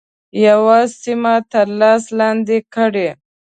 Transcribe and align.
یوه 0.45 0.79
سیمه 1.01 1.35
تر 1.51 1.67
لاس 1.79 2.03
لاندي 2.19 2.59
کړي. 2.73 3.09